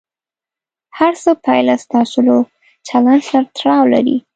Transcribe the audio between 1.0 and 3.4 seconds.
څه پایله ستاسو له چلند